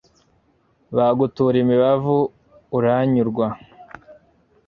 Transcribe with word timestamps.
bagutura 0.95 1.55
imibavu, 1.63 2.17
uranyurwa 2.77 3.45